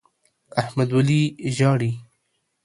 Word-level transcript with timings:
احمد 0.61 0.89
ولي 0.97 1.21
ژاړي؟ 1.57 1.91